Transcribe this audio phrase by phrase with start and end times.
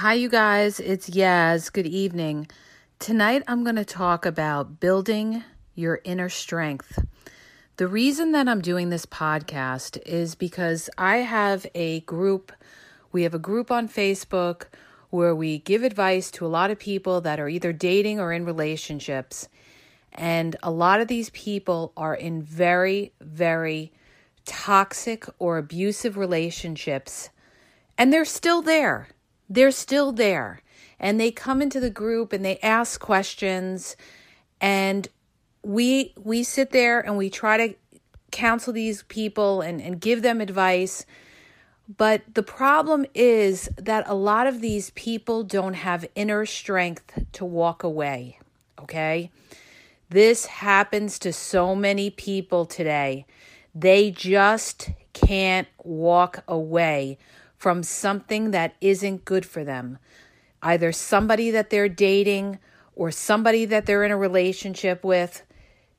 [0.00, 0.78] Hi, you guys.
[0.78, 1.72] It's Yaz.
[1.72, 2.48] Good evening.
[2.98, 5.42] Tonight, I'm going to talk about building
[5.74, 6.98] your inner strength.
[7.78, 12.52] The reason that I'm doing this podcast is because I have a group.
[13.10, 14.64] We have a group on Facebook
[15.08, 18.44] where we give advice to a lot of people that are either dating or in
[18.44, 19.48] relationships.
[20.12, 23.92] And a lot of these people are in very, very
[24.44, 27.30] toxic or abusive relationships.
[27.96, 29.08] And they're still there
[29.48, 30.60] they're still there.
[30.98, 33.96] And they come into the group and they ask questions.
[34.60, 35.08] And
[35.62, 37.74] we we sit there and we try to
[38.30, 41.04] counsel these people and, and give them advice.
[41.96, 47.44] But the problem is that a lot of these people don't have inner strength to
[47.44, 48.38] walk away
[48.82, 49.30] okay?
[50.08, 53.26] This happens to so many people today.
[53.74, 57.18] They just can't walk away
[57.58, 59.98] from something that isn't good for them.
[60.62, 62.58] Either somebody that they're dating
[62.96, 65.42] or somebody that they're in a relationship with.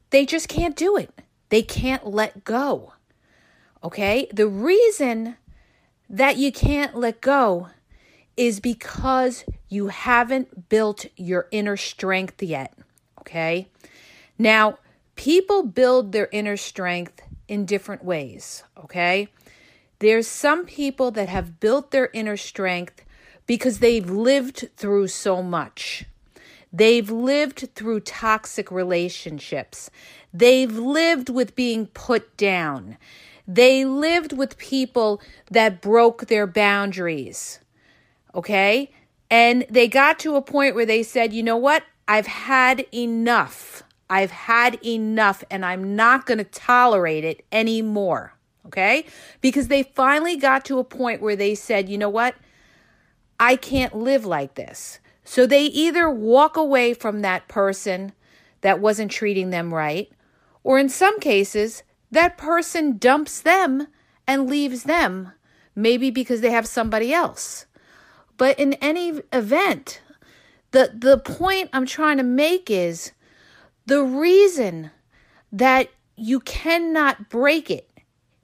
[0.09, 1.11] They just can't do it.
[1.49, 2.93] They can't let go.
[3.83, 4.27] Okay?
[4.33, 5.37] The reason
[6.09, 7.69] that you can't let go
[8.35, 12.73] is because you haven't built your inner strength yet.
[13.19, 13.67] Okay?
[14.37, 14.79] Now,
[15.15, 18.63] people build their inner strength in different ways.
[18.83, 19.27] Okay?
[19.99, 23.03] There's some people that have built their inner strength
[23.47, 26.05] because they've lived through so much.
[26.71, 29.89] They've lived through toxic relationships.
[30.31, 32.97] They've lived with being put down.
[33.47, 37.59] They lived with people that broke their boundaries.
[38.35, 38.91] Okay?
[39.31, 41.83] And they got to a point where they said, you know what?
[42.07, 43.83] I've had enough.
[44.09, 48.36] I've had enough, and I'm not going to tolerate it anymore
[48.67, 49.05] okay?
[49.41, 52.35] Because they finally got to a point where they said, you know what?
[53.39, 54.99] I can't live like this.
[55.23, 58.13] So they either walk away from that person
[58.61, 60.11] that wasn't treating them right,
[60.63, 63.87] or in some cases, that person dumps them
[64.25, 65.31] and leaves them,
[65.75, 67.65] maybe because they have somebody else.
[68.37, 70.01] But in any event,
[70.71, 73.11] the, the point I'm trying to make is
[73.85, 74.91] the reason
[75.51, 77.86] that you cannot break it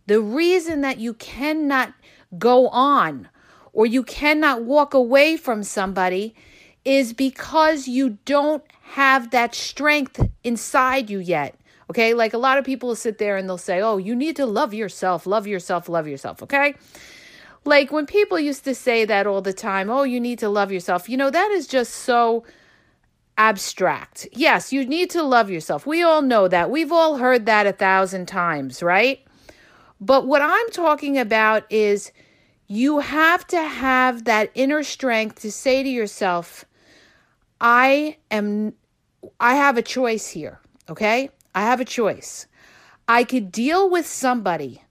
[0.06, 1.94] the reason that you cannot
[2.38, 3.30] go on
[3.72, 6.36] or you cannot walk away from somebody
[6.86, 11.56] is because you don't have that strength inside you yet.
[11.90, 14.46] Okay, like a lot of people sit there and they'll say, Oh, you need to
[14.46, 16.44] love yourself, love yourself, love yourself.
[16.44, 16.76] Okay,
[17.66, 20.72] like when people used to say that all the time, Oh, you need to love
[20.72, 22.44] yourself, you know, that is just so
[23.38, 24.28] abstract.
[24.32, 25.86] Yes, you need to love yourself.
[25.86, 26.70] We all know that.
[26.70, 29.26] We've all heard that a thousand times, right?
[30.06, 32.12] But what I'm talking about is
[32.68, 36.66] you have to have that inner strength to say to yourself,
[37.62, 38.74] I am
[39.40, 40.60] I have a choice here,
[40.90, 41.30] okay?
[41.56, 42.48] I have a choice.
[43.08, 44.82] I could deal with somebody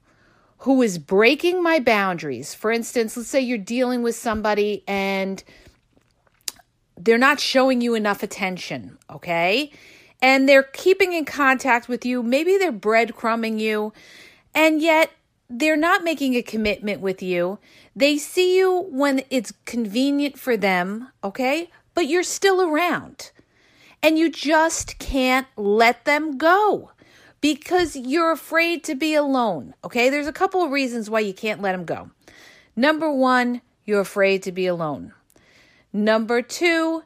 [0.59, 2.55] who is breaking my boundaries.
[2.55, 5.43] For instance, let's say you're dealing with somebody and
[6.97, 9.71] they're not showing you enough attention, okay?
[10.23, 12.23] And they're keeping in contact with you.
[12.23, 13.93] Maybe they're breadcrumbing you.
[14.55, 15.11] And yet,
[15.49, 17.59] they're not making a commitment with you.
[17.95, 21.69] They see you when it's convenient for them, okay?
[21.93, 23.31] But you're still around.
[24.01, 26.91] And you just can't let them go
[27.39, 30.09] because you're afraid to be alone, okay?
[30.09, 32.09] There's a couple of reasons why you can't let them go.
[32.75, 35.13] Number one, you're afraid to be alone.
[35.91, 37.03] Number two,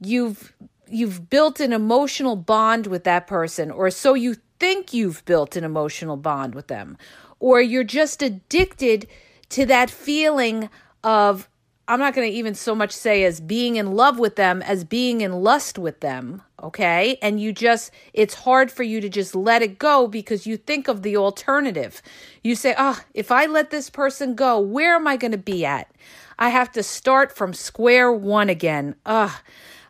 [0.00, 0.52] you've
[0.88, 5.64] you've built an emotional bond with that person or so you think you've built an
[5.64, 6.96] emotional bond with them,
[7.40, 9.08] or you're just addicted
[9.48, 10.70] to that feeling
[11.02, 11.48] of
[11.90, 14.84] I'm not going to even so much say as being in love with them as
[14.84, 17.18] being in lust with them, okay?
[17.20, 20.86] And you just, it's hard for you to just let it go because you think
[20.86, 22.00] of the alternative.
[22.44, 25.66] You say, oh, if I let this person go, where am I going to be
[25.66, 25.90] at?
[26.38, 28.94] I have to start from square one again.
[29.04, 29.32] Ugh,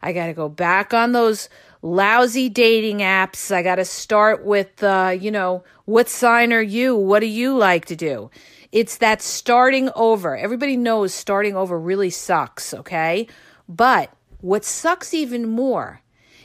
[0.01, 1.51] I got to go back on those
[1.83, 3.51] lousy dating apps.
[3.55, 6.97] I got to start with, uh, you know, what sign are you?
[6.97, 8.31] What do you like to do?
[8.73, 10.37] It's that starting over.
[10.37, 13.27] Everybody knows starting over really sucks, okay?
[13.69, 16.03] But what sucks even more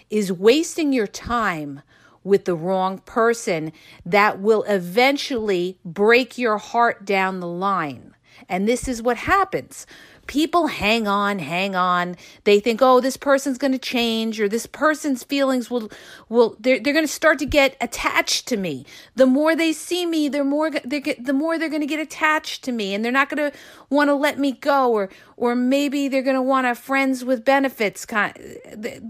[0.10, 1.82] is wasting your time
[2.24, 3.72] with the wrong person
[4.06, 8.16] that will eventually break your heart down the line.
[8.50, 9.86] And this is what happens
[10.28, 12.16] people hang on, hang on.
[12.44, 15.92] They think, oh, this person's going to change or this person's feelings will,
[16.30, 18.86] will, they're, they're going to start to get attached to me.
[19.16, 22.00] The more they see me, the more, they get, the more they're going to get
[22.00, 23.58] attached to me and they're not going to
[23.90, 27.46] want to let me go or, or maybe they're going to want a friends with
[27.46, 28.34] benefits kind,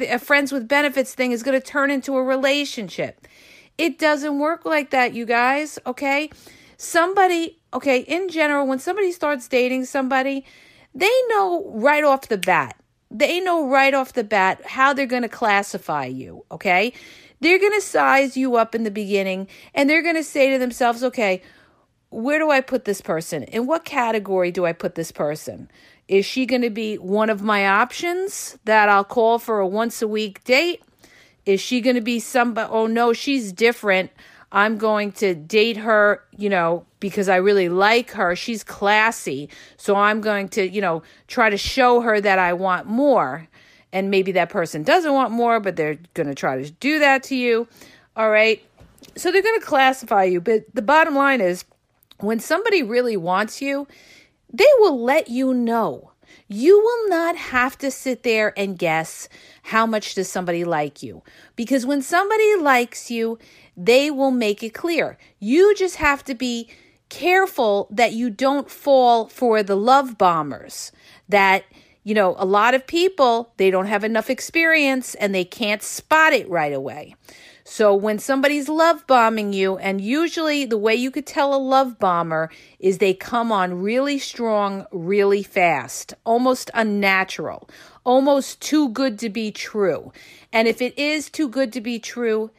[0.02, 3.28] a friends with benefits thing is going to turn into a relationship.
[3.78, 6.30] It doesn't work like that, you guys, okay?
[6.78, 10.46] Somebody, okay, in general, when somebody starts dating somebody,
[10.95, 12.77] they know right off the bat.
[13.12, 16.94] They know right off the bat how they're going to classify you, okay?
[17.42, 20.57] They're going to size you up in the beginning and they're going to say to
[20.57, 21.42] themselves, okay,
[22.09, 23.44] where do I put this person?
[23.44, 25.69] In what category do I put this person?
[26.07, 30.01] Is she going to be one of my options that I'll call for a once
[30.01, 30.81] a week date?
[31.45, 32.69] Is she going to be somebody?
[32.71, 34.12] Oh no, she's different.
[34.51, 38.36] I'm going to date her, you know, because I really like her.
[38.36, 39.48] She's classy.
[39.78, 43.48] So I'm going to, you know, try to show her that I want more.
[43.94, 47.22] And maybe that person doesn't want more, but they're going to try to do that
[47.25, 47.68] to you.
[48.16, 48.60] All right.
[49.16, 50.42] So they're going to classify you.
[50.42, 51.63] But the bottom line is
[52.22, 53.88] when somebody really wants you,
[54.52, 56.10] they will let you know.
[56.48, 59.30] You will not have to sit there and guess
[59.62, 61.22] how much does somebody like you.
[61.56, 63.38] Because when somebody likes you,
[63.78, 65.19] they will make it clear.
[65.38, 66.68] You just have to be
[67.10, 70.92] careful that you don't fall for the love bombers
[71.30, 71.63] that
[72.04, 76.34] you know a lot of people they don't have enough experience and they can't spot
[76.34, 77.16] it right away
[77.63, 82.00] so when somebody's love bombing you and usually the way you could tell a love
[82.00, 82.50] bomber
[82.80, 87.69] is they come on really strong really fast almost unnatural
[88.04, 90.12] almost too good to be true
[90.52, 92.50] and if it is too good to be true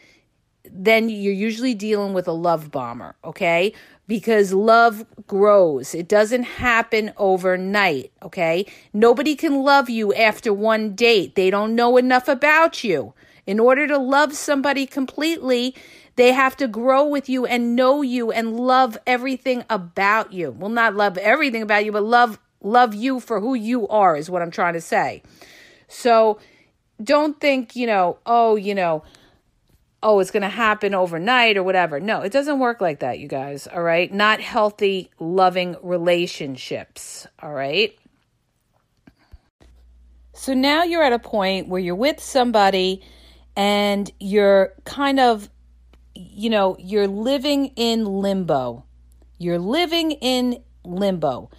[0.70, 3.72] then you're usually dealing with a love bomber, okay?
[4.06, 5.94] Because love grows.
[5.94, 8.66] It doesn't happen overnight, okay?
[8.92, 11.34] Nobody can love you after one date.
[11.34, 13.14] They don't know enough about you.
[13.46, 15.74] In order to love somebody completely,
[16.16, 20.50] they have to grow with you and know you and love everything about you.
[20.50, 24.28] Well, not love everything about you, but love love you for who you are is
[24.28, 25.22] what I'm trying to say.
[25.88, 26.40] So,
[27.02, 29.04] don't think, you know, oh, you know,
[30.06, 31.98] oh, it's going to happen overnight or whatever.
[31.98, 33.66] No, it doesn't work like that, you guys.
[33.66, 34.12] All right.
[34.12, 37.26] Not healthy, loving relationships.
[37.42, 37.98] All right.
[40.32, 43.02] So now you're at a point where you're with somebody
[43.56, 45.50] and you're kind of,
[46.14, 48.84] you know, you're living in limbo.
[49.38, 51.50] You're living in limbo.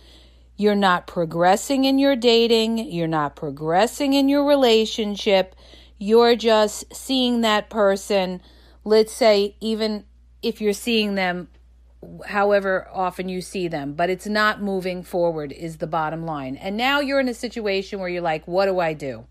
[0.56, 2.78] You're not progressing in your dating.
[2.78, 5.54] You're not progressing in your relationship
[5.98, 8.42] you're just seeing that person,
[8.84, 10.06] let's say, even
[10.42, 11.50] if you're seeing them
[12.28, 16.56] however often you see them, but it's not moving forward, is the bottom line.
[16.56, 19.26] And now you're in a situation where you're like, what do I do?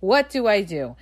[0.00, 0.96] What do I do?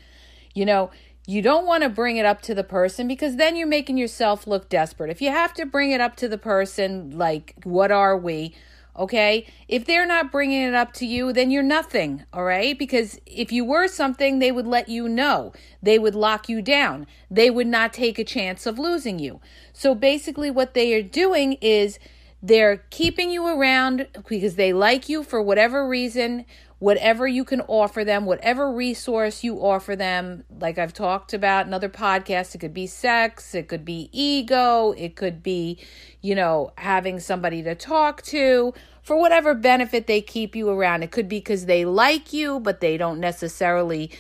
[0.55, 0.91] You know,
[1.27, 4.47] you don't want to bring it up to the person because then you're making yourself
[4.47, 5.11] look desperate.
[5.11, 8.55] If you have to bring it up to the person, like, what are we?
[8.97, 9.47] Okay.
[9.67, 12.25] If they're not bringing it up to you, then you're nothing.
[12.33, 12.79] All right.
[12.79, 15.53] Because if you were something, they would let you know.
[15.83, 17.07] They would lock you down.
[17.31, 19.41] They would not take a chance of losing you.
[19.73, 21.99] So basically, what they are doing is
[22.43, 26.45] they're keeping you around because they like you for whatever reason
[26.79, 30.45] whatever you can offer them, whatever resource you offer them.
[30.61, 34.93] Like I've talked about in other podcasts, it could be sex, it could be ego,
[34.93, 35.79] it could be,
[36.21, 41.03] you know, having somebody to talk to for whatever benefit they keep you around.
[41.03, 44.11] It could be because they like you, but they don't necessarily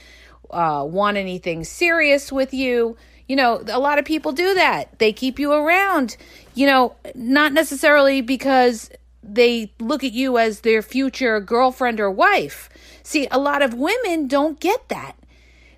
[0.50, 2.96] uh, want anything serious with you.
[3.26, 4.98] You know, a lot of people do that.
[4.98, 6.18] They keep you around,
[6.54, 8.90] you know, not necessarily because
[9.26, 12.68] they look at you as their future girlfriend or wife.
[13.02, 15.16] See, a lot of women don't get that.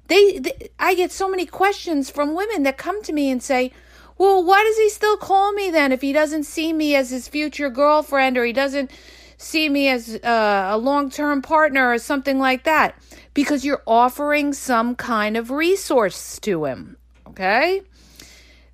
[0.09, 3.73] They, they, I get so many questions from women that come to me and say,
[4.19, 7.29] "Well, why does he still call me then if he doesn't see me as his
[7.29, 8.91] future girlfriend or he doesn't
[9.39, 12.95] see me as uh, a long term partner or something like that
[13.35, 16.97] because you're offering some kind of resource to him.
[17.29, 17.83] Okay?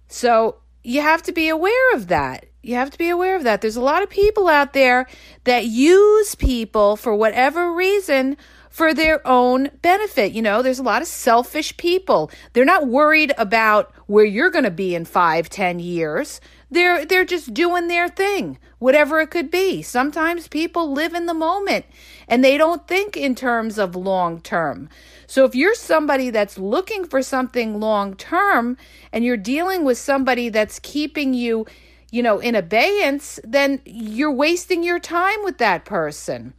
[0.08, 2.46] So you have to be aware of that.
[2.62, 3.60] You have to be aware of that.
[3.60, 5.08] There's a lot of people out there
[5.44, 8.36] that use people for whatever reason
[8.70, 10.32] for their own benefit.
[10.32, 12.30] You know, there's a lot of selfish people.
[12.52, 16.40] They're not worried about where you're going to be in five, ten years.
[16.70, 19.82] They're they're just doing their thing, whatever it could be.
[19.82, 21.84] Sometimes people live in the moment
[22.26, 24.88] and they don't think in terms of long term.
[25.26, 28.78] So if you're somebody that's looking for something long term
[29.12, 31.66] and you're dealing with somebody that's keeping you,
[32.12, 36.52] you know, in abeyance, then you're wasting your time with that person.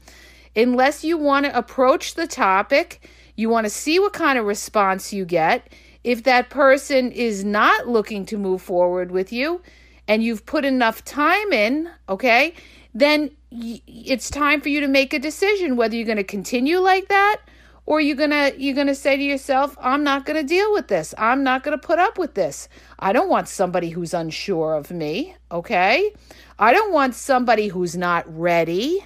[0.55, 5.13] Unless you want to approach the topic, you want to see what kind of response
[5.13, 5.71] you get.
[6.03, 9.61] If that person is not looking to move forward with you,
[10.07, 12.55] and you've put enough time in, okay,
[12.93, 17.07] then it's time for you to make a decision whether you're going to continue like
[17.07, 17.37] that
[17.85, 21.13] or you're to you're to say to yourself, I'm not to deal with this.
[21.17, 22.69] I'm not to put up with this.
[22.99, 26.13] I don't want somebody who's unsure of me, okay?
[26.57, 29.05] I don't want somebody who's not ready.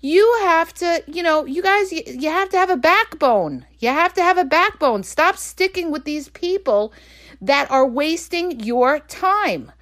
[0.00, 3.66] You have to, you know, you guys, you, you have to have a backbone.
[3.78, 5.02] You have to have a backbone.
[5.02, 6.92] Stop sticking with these people
[7.40, 9.72] that are wasting your time.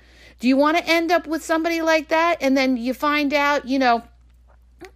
[0.41, 2.39] Do you want to end up with somebody like that?
[2.41, 4.03] And then you find out, you know,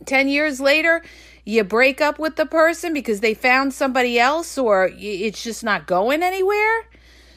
[0.06, 1.02] 10 years later,
[1.44, 5.86] you break up with the person because they found somebody else or it's just not
[5.86, 6.86] going anywhere.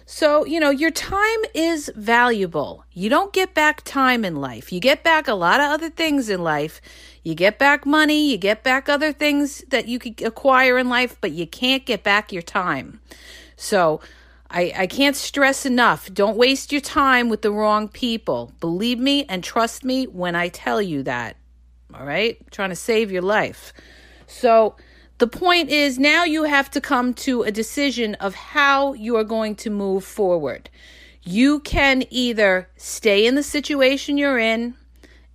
[0.07, 2.85] So, you know, your time is valuable.
[2.91, 4.71] You don't get back time in life.
[4.71, 6.79] You get back a lot of other things in life.
[7.23, 11.17] You get back money, you get back other things that you could acquire in life,
[11.21, 12.99] but you can't get back your time.
[13.57, 13.99] So,
[14.47, 18.53] I, I can't stress enough don't waste your time with the wrong people.
[18.59, 21.35] Believe me and trust me when I tell you that.
[21.93, 22.39] All right?
[22.51, 23.73] Trying to save your life.
[24.27, 24.75] So,
[25.17, 29.23] the point is now you have to come to a decision of how you are
[29.23, 30.69] going to move forward.
[31.23, 34.75] You can either stay in the situation you're in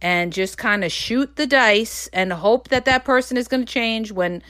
[0.02, 3.72] and just kind of shoot the dice and hope that that person is going to
[3.72, 4.42] change when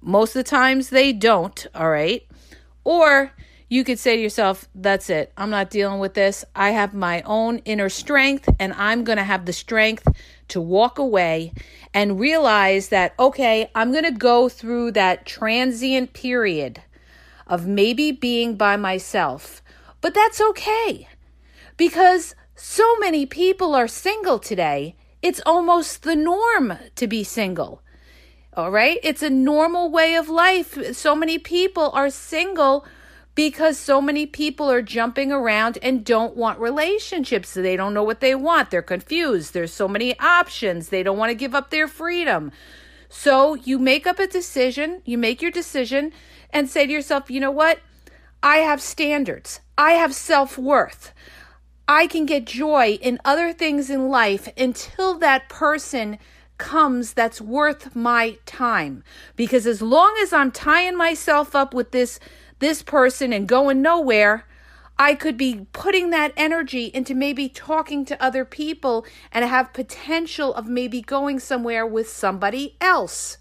[0.00, 2.24] most of the times they don't, all right?
[2.84, 3.32] Or
[3.68, 5.32] you could say to yourself, that's it.
[5.36, 6.44] I'm not dealing with this.
[6.54, 10.06] I have my own inner strength, and I'm going to have the strength
[10.48, 11.52] to walk away
[11.92, 16.82] and realize that, okay, I'm going to go through that transient period
[17.46, 19.62] of maybe being by myself.
[20.00, 21.08] But that's okay
[21.76, 24.94] because so many people are single today.
[25.22, 27.82] It's almost the norm to be single.
[28.54, 28.98] All right?
[29.02, 30.96] It's a normal way of life.
[30.96, 32.86] So many people are single
[33.36, 37.54] because so many people are jumping around and don't want relationships.
[37.54, 38.70] They don't know what they want.
[38.70, 39.52] They're confused.
[39.52, 40.88] There's so many options.
[40.88, 42.50] They don't want to give up their freedom.
[43.08, 46.12] So you make up a decision, you make your decision,
[46.50, 47.78] and say to yourself, you know what?
[48.42, 51.12] I have standards, I have self worth.
[51.88, 56.18] I can get joy in other things in life until that person
[56.58, 59.04] comes that's worth my time.
[59.36, 62.18] Because as long as I'm tying myself up with this
[62.58, 64.46] this person and going nowhere,
[64.98, 70.54] I could be putting that energy into maybe talking to other people and have potential
[70.54, 73.36] of maybe going somewhere with somebody else,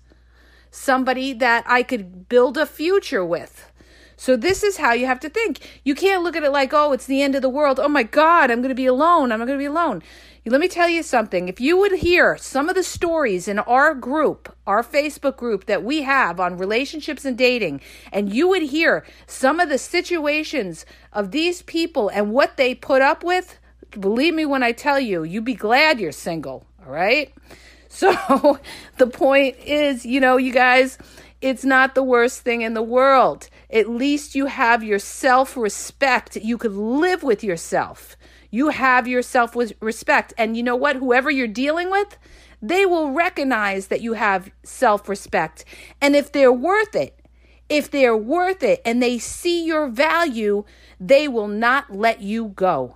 [0.69, 3.71] somebody that I could build a future with.
[4.17, 5.81] So, this is how you have to think.
[5.83, 7.79] You can't look at it like, oh, it's the end of the world.
[7.79, 9.31] Oh my God, I'm going to be alone.
[9.31, 10.03] I'm not going to be alone.
[10.47, 11.47] Let me tell you something.
[11.49, 15.83] If you would hear some of the stories in our group, our Facebook group that
[15.83, 21.31] we have on relationships and dating, and you would hear some of the situations of
[21.31, 23.57] these people and what they put up with,
[23.99, 26.67] believe me when I tell you, you'd be glad you're single.
[26.85, 27.33] All right.
[27.87, 28.59] So
[28.97, 30.97] the point is, you know, you guys,
[31.39, 33.47] it's not the worst thing in the world.
[33.69, 36.35] At least you have your self respect.
[36.35, 38.17] You could live with yourself.
[38.55, 40.33] You have your self respect.
[40.37, 40.95] And you know what?
[40.95, 42.17] Whoever you're dealing with,
[42.61, 45.65] they will recognize that you have self respect.
[45.99, 47.19] And if they're worth it,
[47.67, 50.63] if they're worth it and they see your value,
[51.01, 52.95] they will not let you go.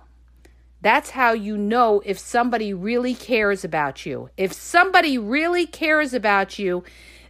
[0.80, 4.30] That's how you know if somebody really cares about you.
[4.38, 6.84] If somebody really cares about you,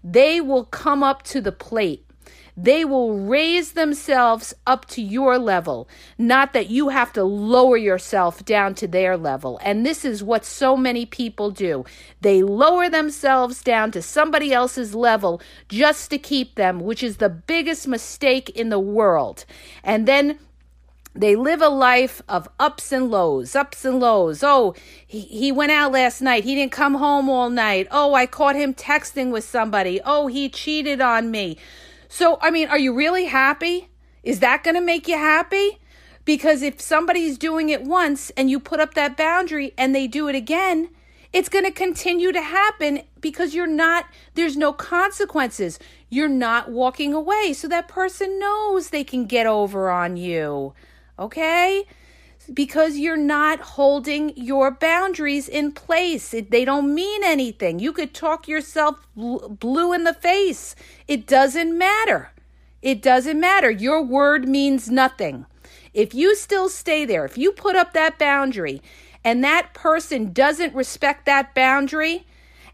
[0.05, 2.07] they will come up to the plate.
[2.62, 5.88] They will raise themselves up to your level,
[6.19, 9.59] not that you have to lower yourself down to their level.
[9.62, 11.87] And this is what so many people do.
[12.21, 17.31] They lower themselves down to somebody else's level just to keep them, which is the
[17.31, 19.47] biggest mistake in the world.
[19.83, 20.38] And then
[21.14, 24.45] they live a life of ups and lows, ups and lows.
[24.45, 24.75] Oh,
[25.07, 26.45] he, he went out last night.
[26.45, 27.88] He didn't come home all night.
[27.90, 30.00] Oh, I caught him texting with somebody.
[30.05, 31.57] Oh, he cheated on me.
[32.12, 33.88] So, I mean, are you really happy?
[34.25, 35.79] Is that going to make you happy?
[36.25, 40.26] Because if somebody's doing it once and you put up that boundary and they do
[40.26, 40.90] it again,
[41.33, 45.79] it's going to continue to happen because you're not, there's no consequences.
[46.09, 47.52] You're not walking away.
[47.52, 50.75] So that person knows they can get over on you
[51.21, 51.85] okay?
[52.52, 56.35] Because you're not holding your boundaries in place.
[56.35, 57.78] It, they don't mean anything.
[57.78, 60.75] You could talk yourself blue in the face.
[61.07, 62.33] It doesn't matter.
[62.83, 63.71] It doesn't matter.
[63.71, 65.47] Your word means nothing.
[65.95, 68.83] If you still stay there, if you put up that boundary
[69.23, 72.26] and that person doesn't respect that boundary,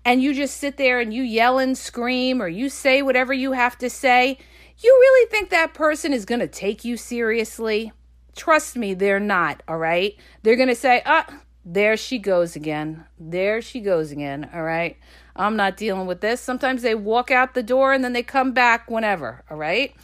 [0.07, 3.53] and you just sit there and you yell and scream or you say whatever you
[3.53, 4.39] have to say,
[4.79, 7.93] you really think that person is going to take you seriously?
[8.37, 10.15] Trust me, they're not, all right?
[10.43, 11.27] They're going to say, ah,
[11.65, 13.07] there she goes again.
[13.19, 14.99] There she goes again, all right?
[15.35, 16.41] I'm not dealing with this.
[16.41, 19.95] Sometimes they walk out the door and then they come back whenever, all right?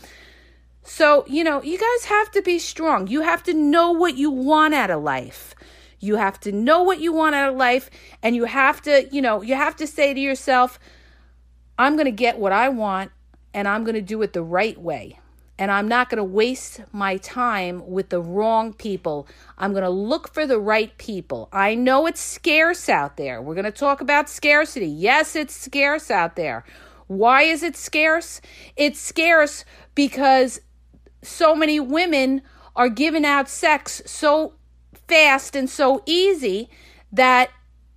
[0.82, 3.06] So, you know, you guys have to be strong.
[3.06, 5.54] You have to know what you want out of life.
[6.00, 7.90] You have to know what you want out of life
[8.22, 10.80] and you have to, you know, you have to say to yourself,
[11.78, 13.12] I'm going to get what I want
[13.54, 15.20] and I'm going to do it the right way
[15.62, 19.28] and I'm not going to waste my time with the wrong people.
[19.56, 21.48] I'm going to look for the right people.
[21.52, 23.40] I know it's scarce out there.
[23.40, 24.88] We're going to talk about scarcity.
[24.88, 26.64] Yes, it's scarce out there.
[27.06, 28.40] Why is it scarce?
[28.74, 29.64] It's scarce
[29.94, 30.60] because
[31.22, 32.42] so many women
[32.74, 34.54] are giving out sex so
[35.06, 36.70] fast and so easy
[37.12, 37.50] that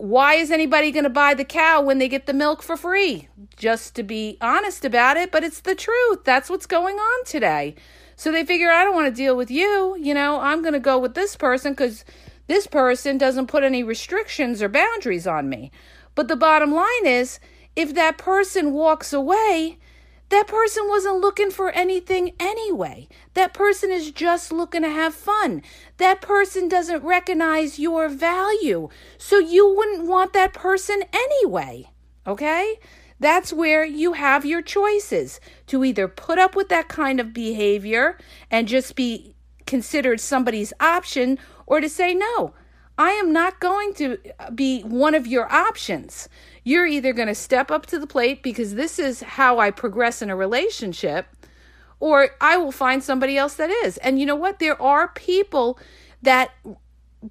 [0.05, 3.27] why is anybody going to buy the cow when they get the milk for free?
[3.57, 6.23] Just to be honest about it, but it's the truth.
[6.23, 7.73] That's what's going on today.
[8.15, 9.97] So they figure, I don't want to deal with you.
[9.99, 12.05] You know, I'm going to go with this person because
[12.47, 15.71] this person doesn't put any restrictions or boundaries on me.
[16.13, 17.39] But the bottom line is,
[17.75, 19.79] if that person walks away,
[20.29, 23.07] that person wasn't looking for anything anyway.
[23.35, 25.61] That person is just looking to have fun.
[25.97, 28.89] That person doesn't recognize your value.
[29.17, 31.89] So you wouldn't want that person anyway.
[32.25, 32.79] Okay?
[33.19, 38.17] That's where you have your choices to either put up with that kind of behavior
[38.49, 42.53] and just be considered somebody's option or to say, no,
[42.97, 44.17] I am not going to
[44.53, 46.29] be one of your options.
[46.63, 50.21] You're either going to step up to the plate because this is how I progress
[50.21, 51.27] in a relationship,
[51.99, 53.97] or I will find somebody else that is.
[53.97, 54.59] And you know what?
[54.59, 55.77] There are people
[56.21, 56.51] that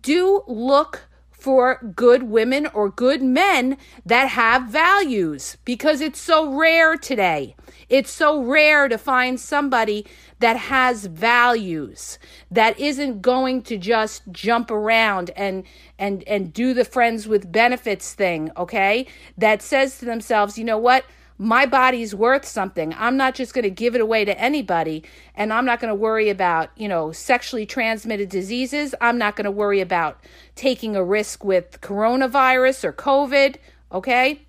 [0.03, 1.09] do look
[1.45, 3.77] for good women or good men
[4.07, 7.55] that have values because it's so rare today.
[7.91, 10.07] It's so rare to find somebody
[10.39, 12.19] that has values
[12.51, 15.65] that isn't going to just jump around and
[15.99, 19.07] and and do the friends with benefits thing, okay?
[19.37, 21.05] That says to themselves, "You know what?
[21.37, 22.95] My body's worth something.
[22.97, 25.95] I'm not just going to give it away to anybody and I'm not going to
[25.95, 28.95] worry about, you know, sexually transmitted diseases.
[29.01, 30.21] I'm not going to worry about
[30.55, 33.57] taking a risk with coronavirus or COVID,
[33.93, 34.43] okay?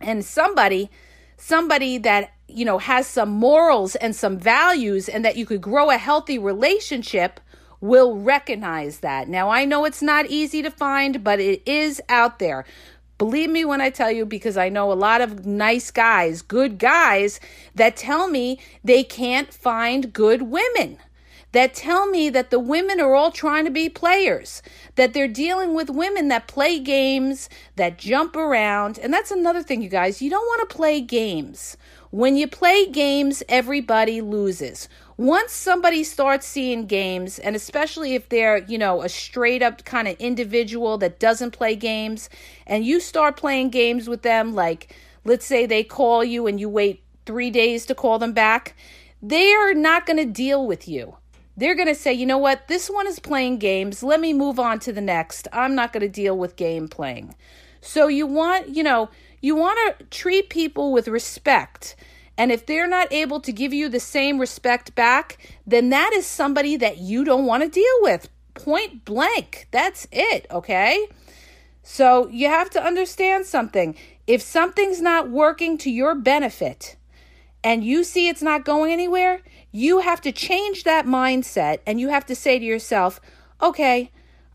[0.00, 0.90] And somebody
[1.40, 5.90] somebody that, you know, has some morals and some values and that you could grow
[5.90, 7.40] a healthy relationship
[7.80, 9.26] will recognize that.
[9.26, 12.66] Now, I know it's not easy to find, but it is out there.
[13.20, 16.78] Believe me when I tell you, because I know a lot of nice guys, good
[16.78, 17.38] guys,
[17.74, 20.96] that tell me they can't find good women.
[21.52, 24.62] That tell me that the women are all trying to be players,
[24.94, 28.98] that they're dealing with women that play games, that jump around.
[28.98, 30.22] And that's another thing, you guys.
[30.22, 31.76] You don't want to play games.
[32.10, 34.88] When you play games, everybody loses
[35.20, 40.08] once somebody starts seeing games and especially if they're you know a straight up kind
[40.08, 42.30] of individual that doesn't play games
[42.66, 46.68] and you start playing games with them like let's say they call you and you
[46.68, 48.74] wait three days to call them back
[49.22, 51.16] they are not going to deal with you.
[51.56, 52.68] They're going to say you know what?
[52.68, 54.02] This one is playing games.
[54.02, 55.46] Let me move on to the next.
[55.52, 57.34] I'm not going to deal with game playing.
[57.80, 59.10] So you want you know
[59.42, 61.96] you want to treat people with respect
[62.40, 66.24] and if they're not able to give you the same respect back, then that is
[66.24, 68.30] somebody that you don't want to deal with.
[68.54, 69.68] Point blank.
[69.72, 71.06] That's it, okay?
[71.82, 73.94] So you have to understand something.
[74.26, 76.96] If something's not working to your benefit
[77.62, 82.08] and you see it's not going anywhere, you have to change that mindset and you
[82.08, 83.20] have to say to yourself,
[83.60, 84.12] okay,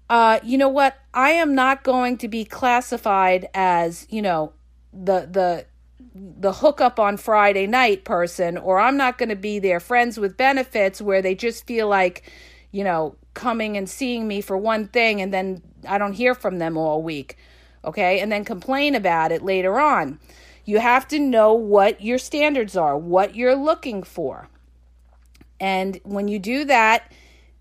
[0.10, 0.96] uh, you know what?
[1.14, 4.54] I am not going to be classified as, you know,
[4.92, 5.66] the the
[6.14, 10.38] the hookup on Friday night person, or I'm not going to be their friends with
[10.38, 12.30] benefits where they just feel like,
[12.72, 16.60] you know, coming and seeing me for one thing and then I don't hear from
[16.60, 17.38] them all week.
[17.84, 18.20] Okay?
[18.20, 20.20] And then complain about it later on.
[20.64, 24.50] You have to know what your standards are, what you're looking for.
[25.60, 27.12] And when you do that,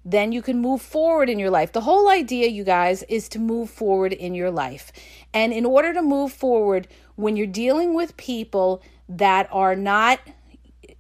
[0.05, 1.73] then you can move forward in your life.
[1.73, 4.93] The whole idea, you guys, is to move forward in your life.
[5.33, 10.21] And in order to move forward, when you're dealing with people that are not,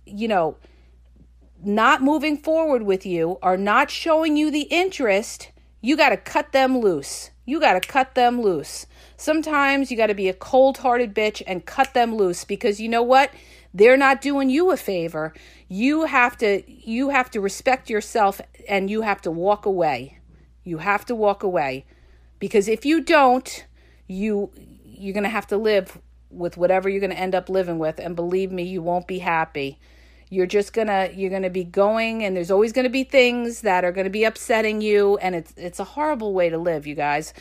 [0.06, 0.56] you know,
[1.62, 6.52] not moving forward with you, are not showing you the interest, you got to cut
[6.52, 7.30] them loose.
[7.46, 8.86] You got to cut them loose.
[9.18, 12.88] Sometimes you got to be a cold hearted bitch and cut them loose because you
[12.88, 13.30] know what?
[13.74, 15.34] They're not doing you a favor.
[15.68, 20.20] You have to you have to respect yourself and you have to walk away.
[20.62, 21.84] You have to walk away.
[22.38, 23.66] Because if you don't,
[24.06, 24.52] you
[24.84, 27.98] you're going to have to live with whatever you're going to end up living with
[27.98, 29.78] and believe me, you won't be happy.
[30.30, 33.02] You're just going to you're going to be going and there's always going to be
[33.02, 36.58] things that are going to be upsetting you and it's it's a horrible way to
[36.58, 37.34] live, you guys.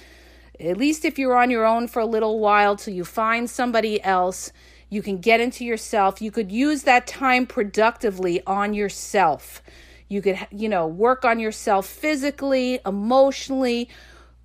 [0.59, 4.01] At least if you're on your own for a little while till you find somebody
[4.03, 4.51] else
[4.93, 6.21] you can get into yourself.
[6.21, 9.63] You could use that time productively on yourself.
[10.07, 13.89] You could, you know, work on yourself physically, emotionally,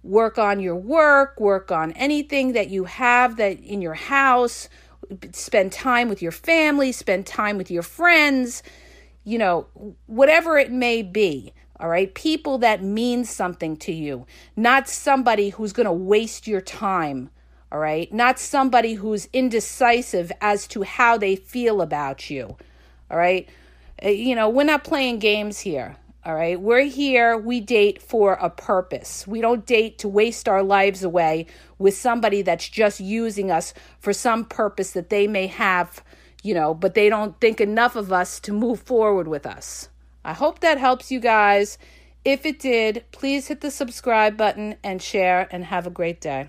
[0.02, 4.70] work on your work, work on anything that you have that in your house,
[5.32, 8.62] spend time with your family, spend time with your friends,
[9.24, 9.66] you know,
[10.06, 11.52] whatever it may be.
[11.78, 12.12] All right.
[12.14, 14.24] People that mean something to you,
[14.56, 17.28] not somebody who's going to waste your time
[17.70, 18.12] all right?
[18.12, 22.56] Not somebody who's indecisive as to how they feel about you,
[23.10, 23.48] all right?
[24.02, 26.60] Uh, you know, we're not playing games here, all right?
[26.60, 29.26] We're here, we date for a purpose.
[29.26, 31.46] We don't date to waste our lives away
[31.78, 36.02] with somebody that's just using us for some purpose that they may have,
[36.42, 39.88] you know, but they don't think enough of us to move forward with us.
[40.24, 41.78] I hope that helps you guys.
[42.24, 46.48] If it did, please hit the subscribe button and share, and have a great day.